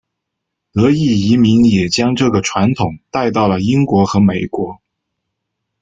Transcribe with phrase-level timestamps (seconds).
[0.73, 4.81] 德裔移民也将这个传统带到了英国和美国。